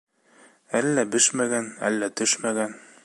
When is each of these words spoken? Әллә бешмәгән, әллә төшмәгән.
Әллә 0.79 1.03
бешмәгән, 1.17 1.69
әллә 1.91 2.11
төшмәгән. 2.23 2.75